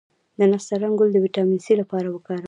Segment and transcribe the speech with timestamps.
[0.39, 2.39] د نسترن ګل د ویټامین سي لپاره وکاروئ